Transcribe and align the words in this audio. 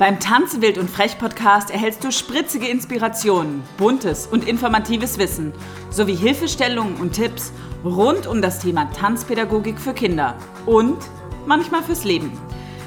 Beim 0.00 0.18
Tanze 0.18 0.62
wild 0.62 0.78
und 0.78 0.88
frech 0.88 1.18
Podcast 1.18 1.70
erhältst 1.70 2.02
du 2.02 2.10
spritzige 2.10 2.66
Inspirationen, 2.66 3.62
buntes 3.76 4.26
und 4.26 4.48
informatives 4.48 5.18
Wissen 5.18 5.52
sowie 5.90 6.14
Hilfestellungen 6.14 6.96
und 6.96 7.12
Tipps 7.12 7.52
rund 7.84 8.26
um 8.26 8.40
das 8.40 8.60
Thema 8.60 8.90
Tanzpädagogik 8.92 9.78
für 9.78 9.92
Kinder 9.92 10.38
und 10.64 10.96
manchmal 11.44 11.82
fürs 11.82 12.04
Leben. 12.04 12.32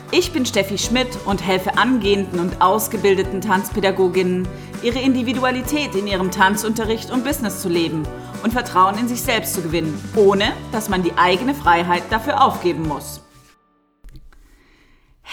Ich 0.09 0.33
bin 0.33 0.43
Steffi 0.43 0.79
Schmidt 0.79 1.19
und 1.25 1.45
helfe 1.45 1.77
angehenden 1.77 2.39
und 2.39 2.63
ausgebildeten 2.63 3.41
Tanzpädagoginnen, 3.41 4.47
ihre 4.81 4.97
Individualität 4.97 5.93
in 5.93 6.07
ihrem 6.07 6.31
Tanzunterricht 6.31 7.11
und 7.11 7.23
Business 7.23 7.61
zu 7.61 7.69
leben 7.69 8.07
und 8.43 8.53
Vertrauen 8.53 8.97
in 8.97 9.07
sich 9.07 9.21
selbst 9.21 9.53
zu 9.53 9.61
gewinnen, 9.61 10.03
ohne 10.15 10.51
dass 10.71 10.89
man 10.89 11.03
die 11.03 11.13
eigene 11.15 11.53
Freiheit 11.53 12.01
dafür 12.09 12.43
aufgeben 12.43 12.87
muss. 12.87 13.22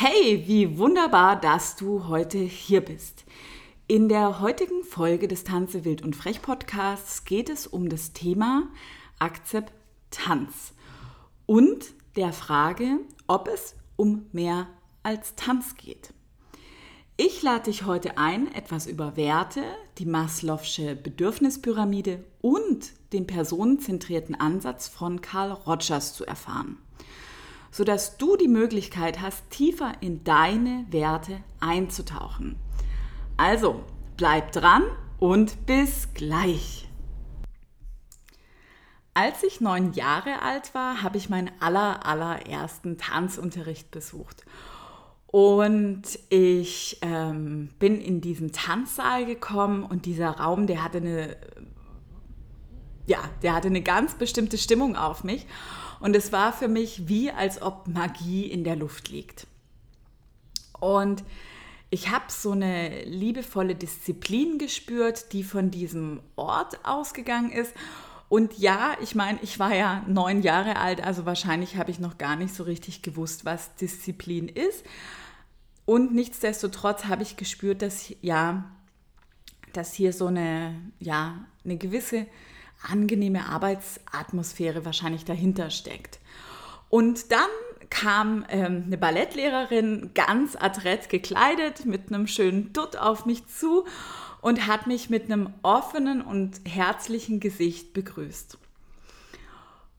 Hey, 0.03 0.45
wie 0.46 0.79
wunderbar, 0.79 1.38
dass 1.38 1.77
du 1.77 2.09
heute 2.09 2.38
hier 2.38 2.80
bist. 2.80 3.27
In 3.87 4.09
der 4.09 4.41
heutigen 4.41 4.83
Folge 4.83 5.29
des 5.29 5.45
Tanze 5.45 5.84
wild 5.84 6.01
und 6.01 6.16
frech 6.16 6.41
Podcasts 6.41 7.27
geht 7.27 7.51
es 7.51 7.66
um 7.66 7.91
das 7.91 8.15
Thema 8.15 8.69
Akzeptanz 9.19 10.73
und 11.45 11.93
der 12.16 12.33
Frage, 12.33 13.01
ob 13.27 13.47
es 13.47 13.74
um 13.97 14.24
mehr 14.33 14.69
als 15.02 15.34
Tanz 15.34 15.74
geht. 15.77 16.15
Ich 17.19 17.43
lade 17.43 17.65
dich 17.65 17.85
heute 17.85 18.16
ein, 18.16 18.51
etwas 18.55 18.87
über 18.87 19.19
Werte, 19.19 19.65
die 19.98 20.07
Maslow'sche 20.07 20.95
Bedürfnispyramide 20.95 22.24
und 22.41 22.93
den 23.12 23.27
personenzentrierten 23.27 24.35
Ansatz 24.35 24.88
von 24.88 25.21
Carl 25.21 25.52
Rogers 25.52 26.15
zu 26.15 26.24
erfahren 26.24 26.79
sodass 27.70 28.16
du 28.16 28.37
die 28.37 28.48
Möglichkeit 28.48 29.20
hast, 29.20 29.48
tiefer 29.51 29.92
in 30.01 30.24
deine 30.24 30.87
Werte 30.91 31.38
einzutauchen. 31.60 32.56
Also, 33.37 33.85
bleib 34.16 34.52
dran 34.52 34.82
und 35.18 35.66
bis 35.66 36.09
gleich. 36.15 36.88
Als 39.15 39.43
ich 39.43 39.60
neun 39.60 39.93
Jahre 39.93 40.43
alt 40.43 40.74
war, 40.74 41.02
habe 41.02 41.16
ich 41.16 41.29
meinen 41.29 41.51
aller, 41.60 42.07
allerersten 42.07 42.96
Tanzunterricht 42.96 43.91
besucht. 43.91 44.45
Und 45.26 46.02
ich 46.29 46.98
ähm, 47.02 47.71
bin 47.79 48.01
in 48.01 48.21
diesen 48.21 48.52
Tanzsaal 48.52 49.26
gekommen 49.26 49.85
und 49.85 50.07
dieser 50.07 50.30
Raum, 50.30 50.66
der 50.66 50.82
hatte 50.82 50.98
eine, 50.98 51.37
ja, 53.07 53.18
der 53.43 53.54
hatte 53.54 53.68
eine 53.68 53.82
ganz 53.82 54.15
bestimmte 54.15 54.59
Stimmung 54.59 54.96
auf 54.96 55.23
mich. 55.23 55.46
Und 56.01 56.16
es 56.16 56.32
war 56.32 56.52
für 56.52 56.68
mich 56.68 57.09
wie, 57.09 57.30
als 57.30 57.62
ob 57.62 57.87
Magie 57.87 58.46
in 58.46 58.65
der 58.65 58.76
Luft 58.76 59.10
liegt. 59.10 59.46
Und 60.80 61.23
ich 61.90 62.10
habe 62.10 62.24
so 62.29 62.52
eine 62.52 63.04
liebevolle 63.04 63.74
Disziplin 63.74 64.59
gespürt, 64.59 65.32
die 65.32 65.44
von 65.44 65.70
diesem 65.70 66.20
Ort 66.37 66.84
ausgegangen 66.84 67.50
ist. 67.50 67.75
Und 68.28 68.56
ja, 68.59 68.97
ich 69.03 69.16
meine, 69.16 69.41
ich 69.42 69.59
war 69.59 69.75
ja 69.75 70.04
neun 70.06 70.42
Jahre 70.42 70.76
alt, 70.76 71.03
also 71.03 71.26
wahrscheinlich 71.26 71.76
habe 71.76 71.91
ich 71.91 71.98
noch 71.98 72.16
gar 72.16 72.37
nicht 72.37 72.54
so 72.54 72.62
richtig 72.62 73.03
gewusst, 73.03 73.44
was 73.44 73.75
Disziplin 73.75 74.48
ist. 74.48 74.84
Und 75.84 76.14
nichtsdestotrotz 76.14 77.06
habe 77.06 77.25
ich 77.25 77.37
gespürt, 77.37 77.82
dass 77.82 78.14
ja, 78.22 78.70
dass 79.72 79.92
hier 79.92 80.12
so 80.12 80.26
eine, 80.26 80.81
ja, 81.00 81.44
eine 81.64 81.76
gewisse 81.76 82.26
angenehme 82.82 83.47
Arbeitsatmosphäre 83.47 84.84
wahrscheinlich 84.84 85.25
dahinter 85.25 85.70
steckt. 85.70 86.19
Und 86.88 87.31
dann 87.31 87.48
kam 87.91 88.44
ähm, 88.48 88.84
eine 88.86 88.98
Ballettlehrerin 88.98 90.10
ganz 90.14 90.56
adrett 90.56 91.08
gekleidet 91.08 91.84
mit 91.84 92.08
einem 92.08 92.26
schönen 92.26 92.72
Dutt 92.72 92.97
auf 92.97 93.26
mich 93.26 93.47
zu 93.48 93.84
und 94.41 94.66
hat 94.66 94.86
mich 94.86 95.10
mit 95.10 95.25
einem 95.25 95.53
offenen 95.62 96.22
und 96.22 96.60
herzlichen 96.64 97.40
Gesicht 97.40 97.92
begrüßt. 97.92 98.58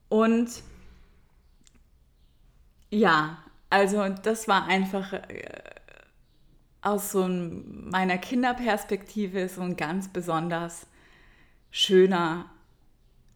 Und 0.09 0.49
ja, 2.89 3.37
also 3.69 4.07
das 4.23 4.47
war 4.47 4.65
einfach 4.65 5.13
äh, 5.13 5.21
aus 6.81 7.11
so 7.11 7.27
meiner 7.27 8.17
Kinderperspektive 8.17 9.47
so 9.47 9.61
ein 9.61 9.77
ganz 9.77 10.07
besonders 10.07 10.87
schöner 11.69 12.49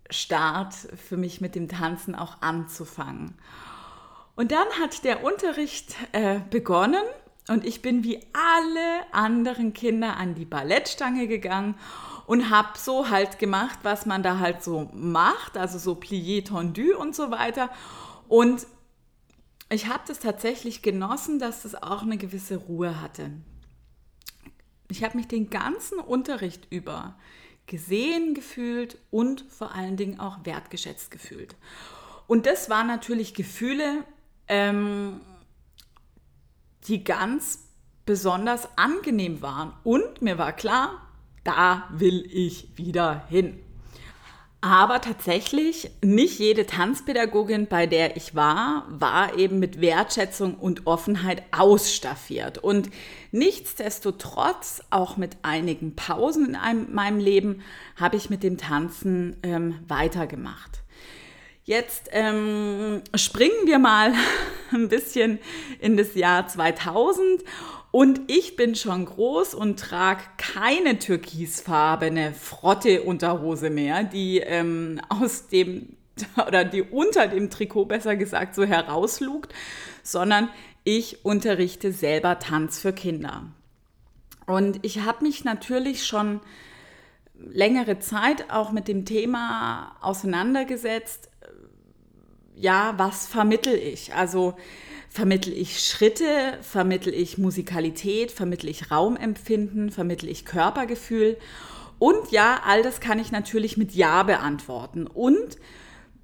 Start 0.10 0.74
für 0.74 1.18
mich 1.18 1.42
mit 1.42 1.56
dem 1.56 1.68
Tanzen 1.68 2.16
auch 2.16 2.42
anzufangen. 2.42 3.36
Und 4.36 4.52
dann 4.52 4.68
hat 4.82 5.04
der 5.04 5.24
Unterricht 5.24 5.96
äh, 6.12 6.40
begonnen 6.50 7.04
und 7.48 7.66
ich 7.66 7.82
bin 7.82 8.04
wie 8.04 8.20
alle 8.34 9.14
anderen 9.14 9.74
Kinder 9.74 10.18
an 10.18 10.36
die 10.36 10.46
Ballettstange 10.46 11.28
gegangen 11.28 11.76
und 12.26 12.50
habe 12.50 12.78
so 12.78 13.10
halt 13.10 13.40
gemacht, 13.40 13.80
was 13.84 14.06
man 14.06 14.24
da 14.24 14.40
halt 14.40 14.64
so 14.64 14.90
macht, 14.94 15.58
also 15.58 15.78
so 15.78 15.94
plié 15.94 16.44
tendu 16.44 16.98
und 16.98 17.16
so 17.16 17.30
weiter. 17.32 17.70
Und 18.28 18.66
ich 19.70 19.88
habe 19.88 20.04
das 20.08 20.20
tatsächlich 20.20 20.82
genossen, 20.82 21.40
dass 21.40 21.64
das 21.64 21.76
auch 21.76 22.02
eine 22.02 22.18
gewisse 22.18 22.58
Ruhe 22.58 23.00
hatte. 23.02 23.32
Ich 24.90 25.04
habe 25.04 25.18
mich 25.18 25.28
den 25.28 25.50
ganzen 25.50 26.00
Unterricht 26.00 26.68
über 26.72 27.16
gesehen 27.68 28.34
gefühlt 28.34 28.98
und 29.12 29.46
vor 29.50 29.74
allen 29.74 29.98
Dingen 29.98 30.20
auch 30.20 30.40
wertgeschätzt 30.44 31.12
gefühlt. 31.12 31.56
Und 32.28 32.46
das 32.46 32.70
waren 32.70 32.88
natürlich 32.88 33.34
Gefühle, 33.34 34.04
ähm, 34.48 35.22
die 36.88 37.04
ganz 37.04 37.68
besonders 38.06 38.68
angenehm 38.78 39.42
waren. 39.42 39.74
Und 39.84 40.22
mir 40.22 40.38
war 40.38 40.54
klar, 40.54 41.02
da 41.44 41.88
will 41.92 42.28
ich 42.32 42.78
wieder 42.78 43.26
hin. 43.28 43.60
Aber 44.62 45.00
tatsächlich, 45.00 45.92
nicht 46.02 46.40
jede 46.40 46.66
Tanzpädagogin, 46.66 47.68
bei 47.68 47.86
der 47.86 48.18
ich 48.18 48.34
war, 48.34 48.88
war 48.90 49.38
eben 49.38 49.60
mit 49.60 49.80
Wertschätzung 49.80 50.56
und 50.56 50.88
Offenheit 50.88 51.44
ausstaffiert. 51.52 52.58
Und 52.58 52.90
nichtsdestotrotz, 53.32 54.82
auch 54.90 55.18
mit 55.18 55.38
einigen 55.44 55.96
Pausen 55.96 56.48
in 56.48 56.56
einem, 56.56 56.94
meinem 56.94 57.20
Leben, 57.20 57.62
habe 57.96 58.18
ich 58.18 58.32
mit 58.32 58.42
dem 58.42 58.58
Tanzen 58.58 59.38
ähm, 59.44 59.80
weitergemacht. 59.88 60.82
Jetzt 61.64 62.10
ähm, 62.12 63.02
springen 63.16 63.66
wir 63.66 63.80
mal 63.80 64.14
ein 64.72 64.88
bisschen 64.88 65.40
in 65.80 65.98
das 65.98 66.14
Jahr 66.16 66.48
2000 66.48 67.44
und 67.96 68.30
ich 68.30 68.58
bin 68.58 68.76
schon 68.76 69.06
groß 69.06 69.54
und 69.54 69.80
trage 69.80 70.22
keine 70.36 71.00
türkisfarbene 71.00 72.34
Frotte-Unterhose 72.34 73.70
mehr, 73.70 74.04
die 74.04 74.40
ähm, 74.40 75.00
aus 75.08 75.48
dem 75.48 75.96
oder 76.46 76.66
die 76.66 76.82
unter 76.82 77.30
dem 77.30 77.50
Trikot 77.50 77.86
besser 77.86 78.18
gesagt 78.18 78.54
so 78.54 78.66
herauslugt, 78.66 79.54
sondern 80.04 80.50
ich 80.84 81.24
unterrichte 81.24 81.94
selber 81.94 82.38
Tanz 82.40 82.82
für 82.82 82.92
Kinder. 82.92 83.44
Und 84.46 84.80
ich 84.82 85.00
habe 85.00 85.24
mich 85.24 85.46
natürlich 85.46 86.06
schon 86.06 86.42
längere 87.38 88.00
Zeit 88.00 88.52
auch 88.52 88.74
mit 88.74 88.90
dem 88.90 89.06
Thema 89.06 89.96
auseinandergesetzt. 90.02 91.30
Ja, 92.58 92.94
was 92.98 93.26
vermittel 93.26 93.76
ich? 93.76 94.14
Also 94.14 94.56
vermittel 95.16 95.54
ich 95.54 95.80
Schritte, 95.80 96.58
vermittel 96.62 97.14
ich 97.14 97.38
Musikalität, 97.38 98.34
vermittel 98.34 98.68
ich 98.68 98.92
Raumempfinden, 98.92 99.90
vermittel 99.90 100.28
ich 100.28 100.44
Körpergefühl. 100.44 101.38
Und 102.00 102.32
ja, 102.32 102.60
all 102.66 102.84
das 102.84 103.00
kann 103.00 103.18
ich 103.18 103.32
natürlich 103.32 103.78
mit 103.78 103.94
Ja 103.94 104.24
beantworten. 104.24 105.08
Und 105.08 105.58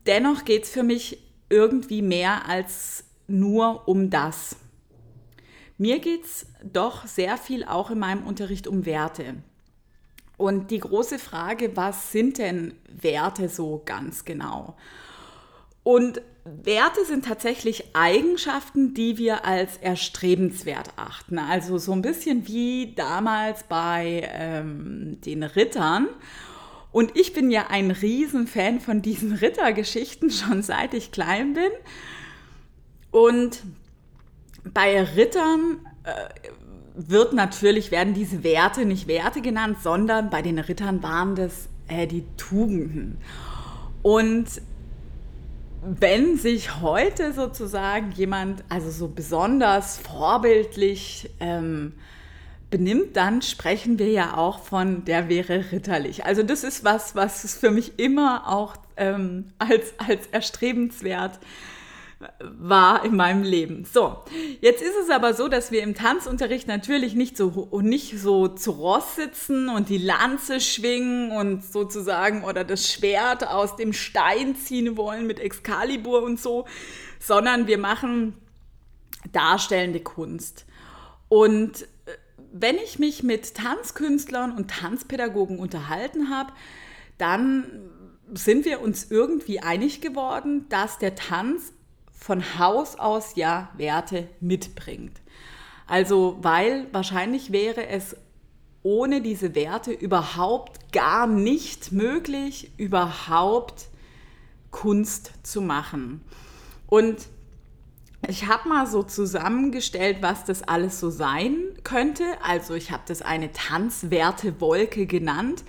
dennoch 0.08 0.44
geht 0.44 0.66
es 0.66 0.72
für 0.72 0.84
mich 0.84 1.20
irgendwie 1.50 2.02
mehr 2.02 2.50
als 2.50 3.06
nur 3.28 3.88
um 3.88 4.10
das. 4.10 4.58
Mir 5.78 6.00
geht 6.00 6.26
es 6.26 6.48
doch 6.62 7.08
sehr 7.08 7.38
viel 7.38 7.64
auch 7.64 7.92
in 7.92 8.00
meinem 8.00 8.28
Unterricht 8.28 8.68
um 8.68 8.86
Werte. 8.86 9.36
Und 10.36 10.70
die 10.70 10.80
große 10.80 11.18
Frage, 11.18 11.78
was 11.78 12.12
sind 12.12 12.40
denn 12.40 12.74
Werte 12.90 13.48
so 13.48 13.84
ganz 13.86 14.26
genau? 14.26 14.76
Und 15.84 16.22
Werte 16.44 17.06
sind 17.06 17.26
tatsächlich 17.26 17.96
Eigenschaften, 17.96 18.94
die 18.94 19.18
wir 19.18 19.46
als 19.46 19.78
erstrebenswert 19.78 20.90
achten. 20.96 21.38
Also 21.38 21.78
so 21.78 21.92
ein 21.92 22.02
bisschen 22.02 22.48
wie 22.48 22.94
damals 22.96 23.64
bei 23.64 24.30
ähm, 24.34 25.20
den 25.22 25.44
Rittern. 25.44 26.08
Und 26.92 27.16
ich 27.18 27.34
bin 27.34 27.52
ja 27.52 27.68
ein 27.70 27.92
Riesenfan 27.92 28.80
von 28.80 29.02
diesen 29.02 29.34
Rittergeschichten, 29.42 30.32
schon 30.32 30.64
seit 30.64 30.94
ich 30.94 31.12
klein 31.12 31.54
bin. 31.54 31.72
Und 33.12 33.64
bei 34.64 35.02
Rittern 35.04 35.86
äh, 36.04 36.30
wird 36.96 37.34
natürlich, 37.34 37.92
werden 37.92 38.14
diese 38.14 38.44
Werte 38.44 38.86
nicht 38.86 39.08
Werte 39.08 39.42
genannt, 39.42 39.78
sondern 39.82 40.30
bei 40.30 40.42
den 40.42 40.60
Rittern 40.60 41.04
waren 41.04 41.36
das 41.36 41.70
äh, 41.88 42.08
die 42.08 42.26
Tugenden. 42.38 43.18
Und 44.02 44.62
wenn 45.84 46.38
sich 46.38 46.82
heute 46.82 47.34
sozusagen 47.34 48.12
jemand, 48.12 48.64
also 48.70 48.92
so 48.92 49.08
besonders 49.08 49.98
vorbildlich 49.98 51.30
ähm, 51.40 51.94
benimmt, 52.70 53.18
dann 53.18 53.42
sprechen 53.42 53.98
wir 53.98 54.10
ja 54.10 54.38
auch 54.38 54.60
von, 54.60 55.06
der 55.06 55.28
wäre 55.28 55.72
ritterlich. 55.72 56.26
Also 56.26 56.44
das 56.44 56.64
ist 56.64 56.84
was, 56.84 57.16
was 57.16 57.44
es 57.44 57.56
für 57.56 57.72
mich 57.72 58.00
immer 58.00 58.48
auch 58.48 58.76
ähm, 58.96 59.52
als, 59.58 59.94
als 59.98 60.28
erstrebenswert 60.28 61.40
war 62.42 63.06
in 63.06 63.16
meinem 63.16 63.44
Leben. 63.44 63.86
So, 63.86 64.18
jetzt 64.62 64.82
ist 64.82 64.96
es 65.04 65.10
aber 65.10 65.34
so, 65.34 65.48
dass 65.48 65.72
wir 65.72 65.82
im 65.84 65.96
Tanzunterricht 65.96 66.68
natürlich 66.68 67.16
nicht 67.16 67.38
so, 67.38 67.70
nicht 67.82 68.20
so 68.20 68.48
zu 68.48 68.72
Ross 68.72 69.16
sitzen 69.16 69.70
und 69.70 69.90
die 69.90 69.98
Lanze 69.98 70.60
schwingen 70.60 71.32
und 71.32 71.64
sozusagen 71.64 72.44
oder 72.44 72.64
das 72.64 72.92
Schwert 72.92 73.48
aus 73.48 73.76
dem 73.76 73.94
Stein 73.94 74.56
ziehen 74.56 74.98
wollen 74.98 75.28
mit 75.28 75.40
Excalibur 75.40 76.24
und 76.24 76.40
so, 76.40 76.66
sondern 77.20 77.68
wir 77.68 77.78
machen 77.78 78.36
darstellende 79.32 80.00
Kunst. 80.00 80.66
Und 81.30 81.84
äh, 81.84 81.86
wenn 82.52 82.76
ich 82.78 83.00
mich 83.00 83.24
mit 83.24 83.56
Tanzkünstlern 83.56 84.52
und 84.52 84.70
Tanzpädagogen 84.70 85.60
unterhalten 85.60 86.30
habe, 86.30 86.52
dann 87.18 87.66
sind 88.34 88.66
wir 88.66 88.82
uns 88.82 89.12
irgendwie 89.12 89.60
einig 89.60 90.02
geworden, 90.02 90.66
dass 90.70 90.98
der 90.98 91.16
Tanz 91.16 91.74
von 92.22 92.60
Haus 92.60 92.98
aus 92.98 93.36
ja 93.36 93.70
Werte 93.76 94.30
mitbringt. 94.40 95.20
Also, 95.88 96.38
weil 96.42 96.86
wahrscheinlich 96.94 97.52
wäre 97.52 97.88
es 97.88 98.16
ohne 98.84 99.22
diese 99.22 99.56
Werte 99.56 99.92
überhaupt 99.92 100.94
gar 100.94 101.26
nicht 101.26 101.92
möglich, 101.92 102.72
überhaupt 102.78 103.88
Kunst 104.70 105.34
zu 105.44 105.62
machen. 105.62 106.22
Und 106.88 107.18
ich 108.28 108.48
habe 108.48 108.70
mal 108.70 108.86
so 108.86 109.02
zusammengestellt, 109.02 110.18
was 110.22 110.46
das 110.46 110.62
alles 110.62 111.00
so 111.00 111.10
sein 111.10 111.56
könnte. 111.84 112.24
Also 112.44 112.76
ich 112.76 112.92
habe 112.92 113.04
das 113.08 113.24
eine 113.24 113.52
Tanzwertewolke 113.52 115.08
genannt. 115.08 115.64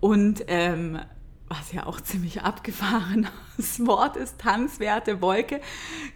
Und 0.00 0.44
ähm, 0.48 1.00
was 1.48 1.72
ja 1.72 1.86
auch 1.86 2.00
ziemlich 2.00 2.42
abgefahrenes 2.42 3.30
Wort 3.86 4.16
ist, 4.16 4.38
Tanzwerte 4.38 5.20
Wolke, 5.20 5.60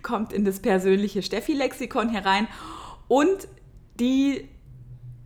kommt 0.03 0.33
in 0.33 0.45
das 0.45 0.61
persönliche 0.61 1.23
Steffi-Lexikon 1.23 2.09
herein. 2.09 2.49
Und 3.09 3.49
die 3.99 4.49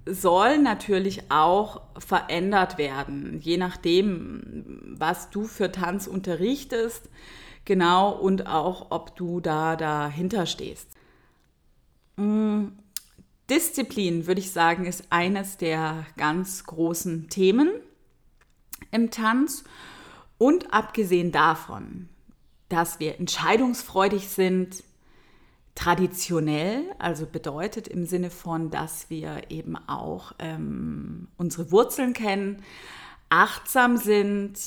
soll 0.07 0.59
natürlich 0.59 1.31
auch 1.31 1.81
verändert 1.99 2.77
werden, 2.77 3.41
je 3.41 3.57
nachdem, 3.57 4.95
was 4.99 5.31
du 5.31 5.45
für 5.45 5.73
Tanz 5.73 6.07
unterrichtest, 6.07 7.09
genau, 7.65 8.11
und 8.13 8.47
auch, 8.47 8.91
ob 8.91 9.17
du 9.17 9.41
da 9.41 9.77
dahinter 9.77 10.45
stehst. 10.47 10.91
Mm, 12.17 12.67
Disziplin, 13.49 14.27
würde 14.27 14.41
ich 14.41 14.51
sagen, 14.51 14.87
ist 14.87 15.07
eines 15.11 15.57
der 15.57 16.07
ganz 16.17 16.65
großen 16.65 17.29
Themen 17.29 17.71
im 18.91 19.11
Tanz. 19.11 19.65
Und 20.39 20.73
abgesehen 20.73 21.33
davon, 21.33 22.09
dass 22.69 23.01
wir 23.01 23.19
entscheidungsfreudig 23.19 24.29
sind, 24.29 24.83
traditionell, 25.75 26.85
also 26.99 27.27
bedeutet 27.27 27.89
im 27.89 28.07
Sinne 28.07 28.31
von, 28.31 28.71
dass 28.71 29.11
wir 29.11 29.51
eben 29.51 29.77
auch 29.89 30.33
ähm, 30.39 31.29
unsere 31.37 31.73
Wurzeln 31.73 32.13
kennen, 32.13 32.63
achtsam 33.29 33.97
sind, 33.97 34.59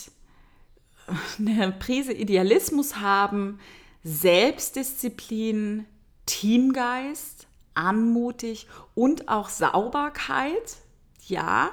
eine 1.39 1.71
Prise 1.71 2.11
Idealismus 2.11 2.97
haben, 2.97 3.59
Selbstdisziplin, 4.03 5.85
Teamgeist, 6.25 7.47
anmutig 7.73 8.67
und 8.95 9.29
auch 9.29 9.49
Sauberkeit. 9.49 10.77
Ja, 11.27 11.71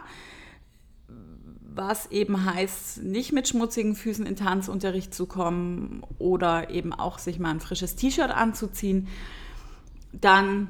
was 1.75 2.11
eben 2.11 2.45
heißt, 2.45 3.03
nicht 3.03 3.33
mit 3.33 3.49
schmutzigen 3.49 3.97
Füßen 3.97 4.27
in 4.27 4.37
Tanzunterricht 4.37 5.15
zu 5.15 5.27
kommen 5.27 6.03
oder 6.19 6.71
eben 6.71 6.93
auch 6.93 7.19
sich 7.19 7.39
mal 7.39 7.51
ein 7.51 7.61
frisches 7.61 7.97
T-Shirt 7.97 8.31
anzuziehen. 8.31 9.09
Dann 10.13 10.69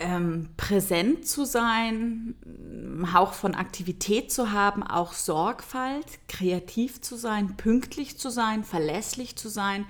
ähm, 0.00 0.48
präsent 0.56 1.26
zu 1.26 1.44
sein, 1.44 2.34
einen 2.44 3.12
Hauch 3.12 3.32
von 3.32 3.54
Aktivität 3.54 4.30
zu 4.30 4.52
haben, 4.52 4.82
auch 4.82 5.12
Sorgfalt, 5.12 6.06
kreativ 6.28 7.00
zu 7.00 7.16
sein, 7.16 7.56
pünktlich 7.56 8.18
zu 8.18 8.30
sein, 8.30 8.62
verlässlich 8.62 9.36
zu 9.36 9.48
sein, 9.48 9.84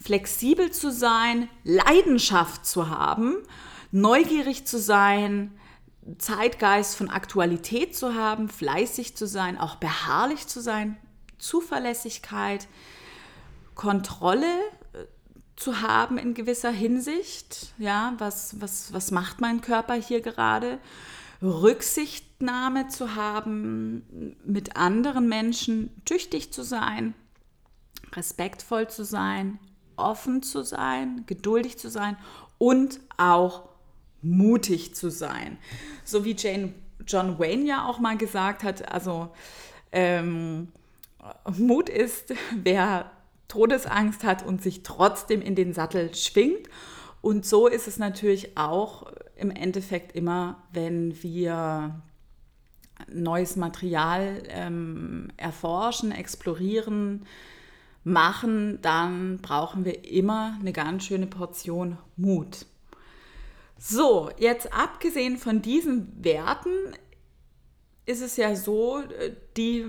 flexibel 0.00 0.70
zu 0.70 0.90
sein, 0.90 1.48
Leidenschaft 1.64 2.64
zu 2.64 2.88
haben, 2.88 3.36
neugierig 3.90 4.64
zu 4.66 4.78
sein, 4.78 5.52
Zeitgeist 6.18 6.96
von 6.96 7.08
Aktualität 7.08 7.96
zu 7.96 8.14
haben, 8.14 8.48
fleißig 8.48 9.16
zu 9.16 9.26
sein, 9.26 9.58
auch 9.58 9.76
beharrlich 9.76 10.46
zu 10.46 10.60
sein, 10.60 10.96
Zuverlässigkeit, 11.38 12.68
Kontrolle 13.74 14.46
äh, 14.92 15.04
zu 15.56 15.80
haben 15.80 16.18
in 16.18 16.34
gewisser 16.34 16.70
Hinsicht. 16.70 17.72
Ja, 17.78 18.14
was, 18.18 18.60
was, 18.60 18.92
was 18.92 19.10
macht 19.10 19.40
mein 19.40 19.60
Körper 19.60 19.94
hier 19.94 20.20
gerade? 20.20 20.78
Rücksichtnahme 21.40 22.88
zu 22.88 23.14
haben, 23.16 24.36
mit 24.44 24.76
anderen 24.76 25.28
Menschen 25.28 25.90
tüchtig 26.04 26.52
zu 26.52 26.62
sein, 26.62 27.14
respektvoll 28.12 28.88
zu 28.88 29.04
sein, 29.04 29.58
offen 29.96 30.42
zu 30.42 30.62
sein, 30.62 31.24
geduldig 31.26 31.78
zu 31.78 31.90
sein 31.90 32.16
und 32.58 33.00
auch 33.16 33.71
mutig 34.22 34.94
zu 34.94 35.10
sein. 35.10 35.58
So 36.04 36.24
wie 36.24 36.34
Jane, 36.36 36.72
John 37.06 37.38
Wayne 37.38 37.66
ja 37.66 37.86
auch 37.86 37.98
mal 37.98 38.16
gesagt 38.16 38.62
hat, 38.62 38.90
also 38.90 39.30
ähm, 39.90 40.68
Mut 41.56 41.88
ist, 41.88 42.34
wer 42.62 43.10
Todesangst 43.48 44.24
hat 44.24 44.44
und 44.44 44.62
sich 44.62 44.82
trotzdem 44.82 45.42
in 45.42 45.54
den 45.54 45.74
Sattel 45.74 46.14
schwingt. 46.14 46.68
Und 47.20 47.44
so 47.44 47.68
ist 47.68 47.86
es 47.86 47.98
natürlich 47.98 48.56
auch 48.56 49.12
im 49.36 49.50
Endeffekt 49.50 50.16
immer, 50.16 50.62
wenn 50.72 51.22
wir 51.22 52.00
neues 53.12 53.56
Material 53.56 54.42
ähm, 54.48 55.28
erforschen, 55.36 56.12
explorieren, 56.12 57.26
machen, 58.04 58.80
dann 58.82 59.38
brauchen 59.38 59.84
wir 59.84 60.10
immer 60.10 60.56
eine 60.60 60.72
ganz 60.72 61.04
schöne 61.04 61.26
Portion 61.26 61.98
Mut. 62.16 62.66
So, 63.84 64.30
jetzt 64.38 64.72
abgesehen 64.72 65.36
von 65.38 65.60
diesen 65.60 66.22
Werten 66.22 66.70
ist 68.06 68.22
es 68.22 68.36
ja 68.36 68.54
so, 68.54 69.00
äh, 69.00 69.32
die 69.56 69.84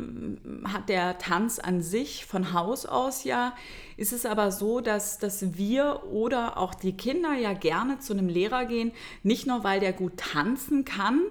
hat 0.66 0.90
der 0.90 1.20
Tanz 1.20 1.60
an 1.60 1.84
sich 1.84 2.26
von 2.26 2.54
Haus 2.54 2.88
aus 2.88 3.24
ja, 3.24 3.54
ist 3.96 4.12
es 4.12 4.26
aber 4.26 4.52
so, 4.52 4.82
dass, 4.82 5.20
dass 5.20 5.58
wir 5.58 6.06
oder 6.12 6.58
auch 6.58 6.74
die 6.74 6.98
Kinder 6.98 7.36
ja 7.36 7.54
gerne 7.54 8.00
zu 8.00 8.14
einem 8.14 8.30
Lehrer 8.30 8.66
gehen, 8.66 8.94
nicht 9.22 9.46
nur 9.46 9.64
weil 9.64 9.80
der 9.80 9.94
gut 9.94 10.18
tanzen 10.18 10.86
kann 10.86 11.22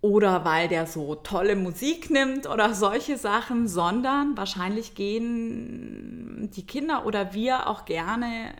oder 0.00 0.44
weil 0.44 0.66
der 0.66 0.88
so 0.88 1.14
tolle 1.14 1.54
Musik 1.54 2.10
nimmt 2.10 2.48
oder 2.48 2.74
solche 2.74 3.16
Sachen, 3.16 3.68
sondern 3.68 4.36
wahrscheinlich 4.36 4.96
gehen 4.96 6.50
die 6.52 6.66
Kinder 6.66 7.06
oder 7.06 7.32
wir 7.32 7.68
auch 7.68 7.84
gerne 7.84 8.52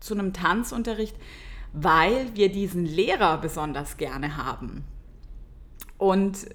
zu 0.00 0.14
einem 0.14 0.32
Tanzunterricht, 0.32 1.14
weil 1.72 2.34
wir 2.34 2.50
diesen 2.50 2.84
Lehrer 2.84 3.38
besonders 3.38 3.96
gerne 3.96 4.36
haben. 4.36 4.84
Und 5.98 6.46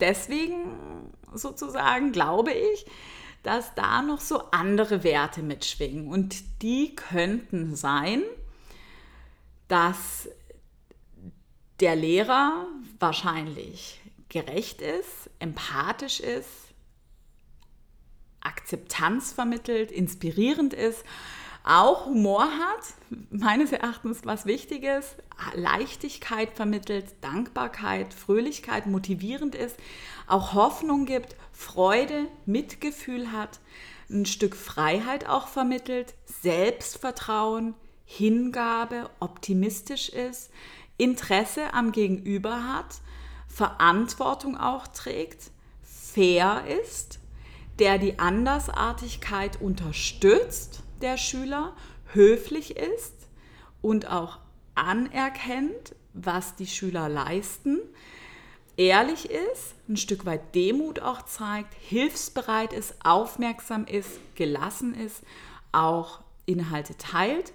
deswegen 0.00 1.12
sozusagen 1.32 2.12
glaube 2.12 2.52
ich, 2.52 2.86
dass 3.42 3.74
da 3.74 4.00
noch 4.00 4.20
so 4.20 4.50
andere 4.50 5.04
Werte 5.04 5.42
mitschwingen. 5.42 6.08
Und 6.08 6.62
die 6.62 6.94
könnten 6.94 7.76
sein, 7.76 8.22
dass 9.68 10.28
der 11.80 11.96
Lehrer 11.96 12.66
wahrscheinlich 12.98 14.00
gerecht 14.28 14.80
ist, 14.80 15.30
empathisch 15.38 16.20
ist, 16.20 16.48
Akzeptanz 18.40 19.32
vermittelt, 19.32 19.90
inspirierend 19.90 20.74
ist, 20.74 21.04
auch 21.64 22.04
Humor 22.04 22.42
hat, 22.44 23.18
meines 23.30 23.72
Erachtens 23.72 24.20
was 24.24 24.44
Wichtiges, 24.44 25.16
Leichtigkeit 25.54 26.50
vermittelt, 26.52 27.06
Dankbarkeit, 27.22 28.12
Fröhlichkeit, 28.12 28.86
motivierend 28.86 29.54
ist, 29.54 29.76
auch 30.26 30.52
Hoffnung 30.52 31.06
gibt, 31.06 31.36
Freude, 31.52 32.26
Mitgefühl 32.44 33.32
hat, 33.32 33.60
ein 34.10 34.26
Stück 34.26 34.54
Freiheit 34.54 35.26
auch 35.26 35.48
vermittelt, 35.48 36.14
Selbstvertrauen, 36.42 37.74
Hingabe, 38.04 39.08
optimistisch 39.18 40.10
ist, 40.10 40.50
Interesse 40.98 41.72
am 41.72 41.92
Gegenüber 41.92 42.74
hat, 42.74 43.00
Verantwortung 43.48 44.58
auch 44.58 44.86
trägt, 44.86 45.50
fair 45.82 46.64
ist, 46.82 47.20
der 47.78 47.98
die 47.98 48.18
Andersartigkeit 48.18 49.60
unterstützt, 49.60 50.83
der 51.04 51.18
Schüler, 51.18 51.76
höflich 52.12 52.76
ist 52.76 53.14
und 53.82 54.10
auch 54.10 54.38
anerkennt, 54.74 55.94
was 56.14 56.56
die 56.56 56.66
Schüler 56.66 57.08
leisten, 57.08 57.78
ehrlich 58.76 59.30
ist, 59.30 59.74
ein 59.88 59.96
Stück 59.96 60.24
weit 60.24 60.54
Demut 60.54 61.00
auch 61.00 61.22
zeigt, 61.22 61.74
hilfsbereit 61.74 62.72
ist, 62.72 62.94
aufmerksam 63.04 63.84
ist, 63.86 64.18
gelassen 64.34 64.94
ist, 64.94 65.22
auch 65.72 66.20
Inhalte 66.46 66.96
teilt, 66.96 67.52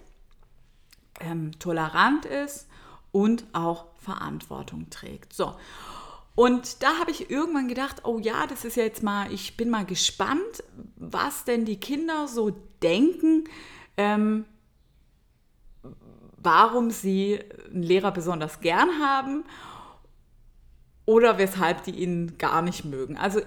ähm, 1.19 1.57
tolerant 1.59 2.25
ist 2.25 2.67
und 3.11 3.45
auch 3.53 3.85
Verantwortung 3.97 4.89
trägt. 4.89 5.33
So. 5.33 5.55
Und 6.39 6.83
da 6.83 6.99
habe 6.99 7.11
ich 7.11 7.29
irgendwann 7.29 7.67
gedacht, 7.67 8.05
oh 8.05 8.17
ja, 8.17 8.47
das 8.47 8.63
ist 8.63 8.77
ja 8.77 8.83
jetzt 8.83 9.03
mal, 9.03 9.29
ich 9.29 9.57
bin 9.57 9.69
mal 9.69 9.85
gespannt, 9.85 10.63
was 10.95 11.43
denn 11.43 11.65
die 11.65 11.81
Kinder 11.81 12.29
so 12.29 12.51
denken, 12.81 13.43
ähm, 13.97 14.45
warum 16.37 16.91
sie 16.91 17.41
einen 17.69 17.83
Lehrer 17.83 18.13
besonders 18.13 18.61
gern 18.61 18.87
haben 19.01 19.43
oder 21.05 21.37
weshalb 21.37 21.83
die 21.83 22.01
ihn 22.01 22.37
gar 22.37 22.61
nicht 22.61 22.85
mögen. 22.85 23.17
Also 23.17 23.41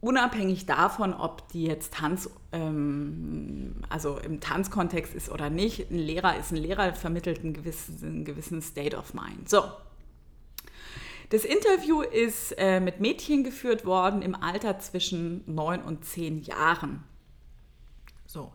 unabhängig 0.00 0.66
davon, 0.66 1.14
ob 1.14 1.48
die 1.48 1.64
jetzt 1.64 1.94
Tanz, 1.94 2.30
ähm, 2.52 3.82
also 3.88 4.18
im 4.18 4.38
Tanzkontext 4.38 5.16
ist 5.16 5.30
oder 5.32 5.50
nicht, 5.50 5.90
ein 5.90 5.98
Lehrer 5.98 6.36
ist 6.36 6.52
ein 6.52 6.58
Lehrer, 6.58 6.94
vermittelt 6.94 7.40
einen 7.40 7.54
gewissen, 7.54 7.98
einen 8.04 8.24
gewissen 8.24 8.62
State 8.62 8.96
of 8.96 9.14
Mind. 9.14 9.48
So. 9.48 9.64
Das 11.30 11.44
Interview 11.44 12.02
ist 12.02 12.52
äh, 12.56 12.78
mit 12.78 13.00
Mädchen 13.00 13.42
geführt 13.42 13.84
worden 13.84 14.22
im 14.22 14.34
Alter 14.34 14.78
zwischen 14.78 15.42
neun 15.46 15.82
und 15.82 16.04
zehn 16.04 16.42
Jahren. 16.42 17.02
So. 18.26 18.52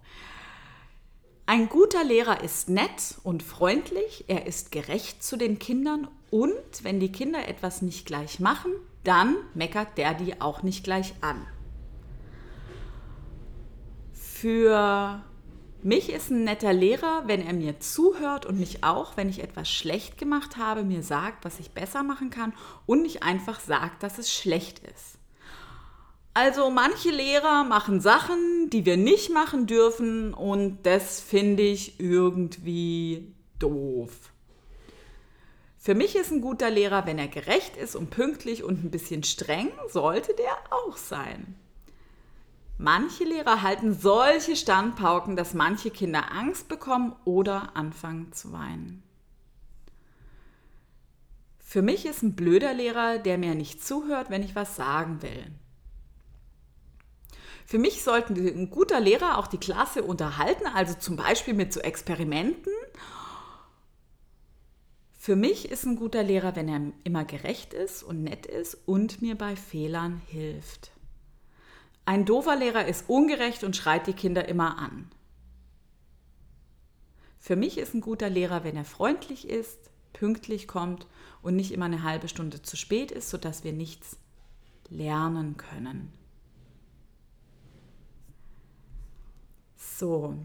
Ein 1.45 1.67
guter 1.67 2.03
Lehrer 2.05 2.43
ist 2.43 2.69
nett 2.69 3.15
und 3.23 3.43
freundlich, 3.43 4.25
er 4.27 4.45
ist 4.47 4.71
gerecht 4.71 5.21
zu 5.21 5.35
den 5.35 5.59
Kindern 5.59 6.07
und 6.29 6.83
wenn 6.83 7.01
die 7.01 7.11
Kinder 7.11 7.45
etwas 7.49 7.81
nicht 7.81 8.05
gleich 8.05 8.39
machen, 8.39 8.71
dann 9.03 9.35
meckert 9.53 9.97
der 9.97 10.13
die 10.13 10.39
auch 10.39 10.63
nicht 10.63 10.85
gleich 10.85 11.13
an. 11.19 11.45
Für 14.13 15.21
mich 15.83 16.11
ist 16.11 16.29
ein 16.29 16.43
netter 16.43 16.73
Lehrer, 16.73 17.23
wenn 17.25 17.45
er 17.45 17.53
mir 17.53 17.79
zuhört 17.79 18.45
und 18.45 18.59
mich 18.59 18.83
auch, 18.83 19.17
wenn 19.17 19.29
ich 19.29 19.41
etwas 19.41 19.69
schlecht 19.69 20.17
gemacht 20.17 20.57
habe, 20.57 20.83
mir 20.83 21.03
sagt, 21.03 21.45
was 21.45 21.59
ich 21.59 21.71
besser 21.71 22.03
machen 22.03 22.29
kann 22.29 22.53
und 22.85 23.01
nicht 23.01 23.23
einfach 23.23 23.59
sagt, 23.59 24.03
dass 24.03 24.17
es 24.17 24.33
schlecht 24.33 24.79
ist. 24.79 25.17
Also 26.33 26.69
manche 26.69 27.09
Lehrer 27.09 27.65
machen 27.65 27.99
Sachen, 27.99 28.69
die 28.69 28.85
wir 28.85 28.95
nicht 28.95 29.31
machen 29.31 29.67
dürfen 29.67 30.33
und 30.33 30.79
das 30.83 31.19
finde 31.19 31.63
ich 31.63 31.99
irgendwie 31.99 33.33
doof. 33.59 34.11
Für 35.77 35.95
mich 35.95 36.15
ist 36.15 36.31
ein 36.31 36.41
guter 36.41 36.69
Lehrer, 36.69 37.05
wenn 37.05 37.17
er 37.17 37.27
gerecht 37.27 37.75
ist 37.75 37.95
und 37.95 38.11
pünktlich 38.11 38.63
und 38.63 38.83
ein 38.83 38.91
bisschen 38.91 39.23
streng, 39.23 39.71
sollte 39.89 40.33
der 40.35 40.55
auch 40.69 40.95
sein. 40.95 41.55
Manche 42.81 43.25
Lehrer 43.25 43.61
halten 43.61 43.93
solche 43.93 44.55
Standpauken, 44.55 45.35
dass 45.35 45.53
manche 45.53 45.91
Kinder 45.91 46.31
Angst 46.31 46.67
bekommen 46.67 47.15
oder 47.25 47.75
anfangen 47.75 48.33
zu 48.33 48.53
weinen. 48.53 49.03
Für 51.59 51.83
mich 51.83 52.07
ist 52.07 52.23
ein 52.23 52.35
blöder 52.35 52.73
Lehrer, 52.73 53.19
der 53.19 53.37
mir 53.37 53.53
nicht 53.53 53.85
zuhört, 53.85 54.31
wenn 54.31 54.41
ich 54.41 54.55
was 54.55 54.75
sagen 54.75 55.21
will. 55.21 55.45
Für 57.67 57.77
mich 57.77 58.03
sollte 58.03 58.33
ein 58.33 58.71
guter 58.71 58.99
Lehrer 58.99 59.37
auch 59.37 59.45
die 59.45 59.59
Klasse 59.59 60.01
unterhalten, 60.01 60.65
also 60.73 60.95
zum 60.95 61.17
Beispiel 61.17 61.53
mit 61.53 61.71
so 61.71 61.81
Experimenten. 61.81 62.73
Für 65.19 65.35
mich 65.35 65.69
ist 65.69 65.85
ein 65.85 65.97
guter 65.97 66.23
Lehrer, 66.23 66.55
wenn 66.55 66.67
er 66.67 66.93
immer 67.03 67.25
gerecht 67.25 67.75
ist 67.75 68.01
und 68.01 68.23
nett 68.23 68.47
ist 68.47 68.75
und 68.87 69.21
mir 69.21 69.37
bei 69.37 69.55
Fehlern 69.55 70.19
hilft. 70.25 70.89
Ein 72.05 72.25
doofer 72.25 72.55
Lehrer 72.55 72.85
ist 72.85 73.09
ungerecht 73.09 73.63
und 73.63 73.75
schreit 73.75 74.07
die 74.07 74.13
Kinder 74.13 74.47
immer 74.47 74.77
an. 74.77 75.09
Für 77.39 77.55
mich 77.55 77.77
ist 77.77 77.93
ein 77.93 78.01
guter 78.01 78.29
Lehrer, 78.29 78.63
wenn 78.63 78.77
er 78.77 78.85
freundlich 78.85 79.47
ist, 79.47 79.89
pünktlich 80.13 80.67
kommt 80.67 81.07
und 81.41 81.55
nicht 81.55 81.71
immer 81.71 81.85
eine 81.85 82.03
halbe 82.03 82.27
Stunde 82.27 82.61
zu 82.61 82.77
spät 82.77 83.11
ist, 83.11 83.29
sodass 83.29 83.63
wir 83.63 83.73
nichts 83.73 84.17
lernen 84.89 85.57
können. 85.57 86.11
So, 89.75 90.35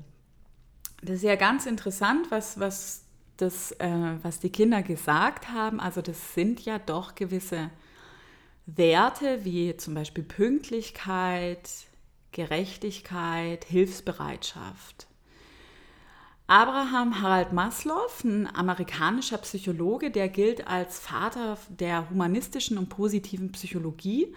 das 1.02 1.16
ist 1.16 1.22
ja 1.22 1.36
ganz 1.36 1.66
interessant, 1.66 2.30
was, 2.30 2.58
was, 2.58 3.04
das, 3.36 3.72
äh, 3.72 4.16
was 4.22 4.40
die 4.40 4.50
Kinder 4.50 4.82
gesagt 4.82 5.50
haben. 5.50 5.80
Also 5.80 6.00
das 6.00 6.34
sind 6.34 6.64
ja 6.64 6.78
doch 6.78 7.14
gewisse 7.14 7.70
Werte 8.66 9.44
wie 9.44 9.76
zum 9.76 9.94
Beispiel 9.94 10.24
Pünktlichkeit, 10.24 11.70
Gerechtigkeit, 12.32 13.64
Hilfsbereitschaft. 13.64 15.06
Abraham 16.48 17.22
Harald 17.22 17.52
Maslow, 17.52 18.08
ein 18.24 18.46
amerikanischer 18.54 19.38
Psychologe, 19.38 20.10
der 20.10 20.28
gilt 20.28 20.66
als 20.66 20.98
Vater 20.98 21.58
der 21.68 22.10
humanistischen 22.10 22.78
und 22.78 22.88
positiven 22.88 23.50
Psychologie 23.52 24.34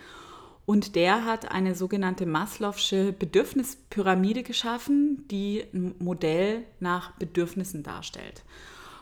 und 0.65 0.95
der 0.95 1.25
hat 1.25 1.51
eine 1.51 1.74
sogenannte 1.74 2.25
Maslow'sche 2.25 3.12
Bedürfnispyramide 3.12 4.43
geschaffen, 4.43 5.27
die 5.29 5.63
ein 5.74 5.95
Modell 5.98 6.65
nach 6.79 7.12
Bedürfnissen 7.13 7.81
darstellt. 7.81 8.43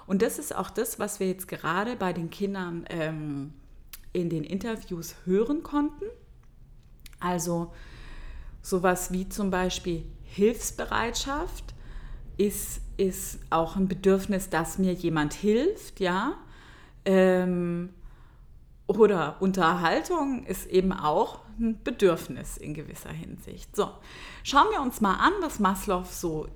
Und 0.05 0.21
das 0.21 0.39
ist 0.39 0.55
auch 0.55 0.69
das, 0.69 0.99
was 0.99 1.19
wir 1.19 1.27
jetzt 1.27 1.49
gerade 1.49 1.97
bei 1.97 2.13
den 2.13 2.29
Kindern 2.29 2.85
ähm, 2.89 3.53
in 4.13 4.29
den 4.29 4.43
Interviews 4.43 5.15
hören 5.25 5.63
konnten. 5.63 6.05
Also 7.19 7.73
sowas 8.61 9.11
wie 9.11 9.29
zum 9.29 9.49
Beispiel 9.49 10.05
Hilfsbereitschaft 10.23 11.73
ist, 12.37 12.81
ist 12.97 13.39
auch 13.49 13.75
ein 13.75 13.87
Bedürfnis, 13.87 14.49
dass 14.49 14.77
mir 14.77 14.93
jemand 14.93 15.33
hilft, 15.33 15.99
ja. 15.99 16.33
Ähm, 17.05 17.89
oder 18.87 19.37
Unterhaltung 19.41 20.45
ist 20.45 20.67
eben 20.67 20.93
auch 20.93 21.39
ein 21.59 21.81
Bedürfnis 21.83 22.57
in 22.57 22.73
gewisser 22.73 23.11
Hinsicht. 23.11 23.75
So, 23.75 23.89
schauen 24.43 24.67
wir 24.71 24.81
uns 24.81 25.01
mal 25.01 25.15
an, 25.15 25.33
was 25.41 25.59
Maslow 25.59 26.03
so 26.09 26.47